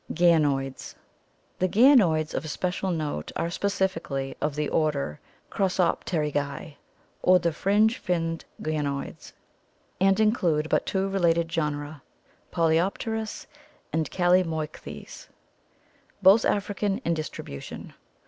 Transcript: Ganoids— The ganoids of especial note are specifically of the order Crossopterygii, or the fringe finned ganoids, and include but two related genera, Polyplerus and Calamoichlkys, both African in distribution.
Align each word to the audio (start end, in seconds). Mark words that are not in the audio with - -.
Ganoids— 0.15 0.95
The 1.59 1.67
ganoids 1.67 2.33
of 2.33 2.43
especial 2.43 2.89
note 2.89 3.31
are 3.35 3.51
specifically 3.51 4.35
of 4.41 4.55
the 4.55 4.67
order 4.67 5.19
Crossopterygii, 5.51 6.73
or 7.21 7.37
the 7.37 7.51
fringe 7.53 7.99
finned 7.99 8.43
ganoids, 8.63 9.33
and 9.99 10.19
include 10.19 10.69
but 10.69 10.87
two 10.87 11.07
related 11.07 11.49
genera, 11.49 12.01
Polyplerus 12.51 13.45
and 13.93 14.09
Calamoichlkys, 14.09 15.27
both 16.23 16.45
African 16.45 16.97
in 17.05 17.13
distribution. 17.13 17.93